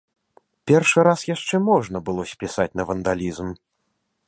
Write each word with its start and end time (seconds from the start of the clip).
Першы 0.71 1.03
раз 1.07 1.25
яшчэ 1.35 1.59
можна 1.69 1.97
было 2.09 2.27
спісаць 2.33 2.69
на 2.81 2.89
вандалізм. 2.93 3.47